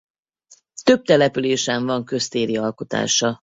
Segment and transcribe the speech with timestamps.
[0.83, 3.39] Több településen van köztéri alkotása.